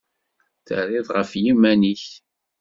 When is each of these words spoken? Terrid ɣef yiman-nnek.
Terrid 0.65 1.07
ɣef 1.17 1.31
yiman-nnek. 1.43 2.03